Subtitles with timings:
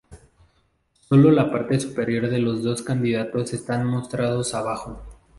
[1.07, 4.99] Sólo la parte superior de los dos candidatos están mostrados abajo.